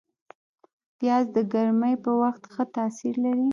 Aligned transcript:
پیاز 0.97 1.25
د 1.35 1.37
ګرمۍ 1.53 1.95
په 2.03 2.11
وخت 2.21 2.43
ښه 2.53 2.63
تاثیر 2.75 3.15
لري 3.25 3.47